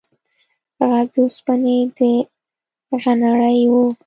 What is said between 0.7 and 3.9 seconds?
غږ د اوسپنې د غنړې و.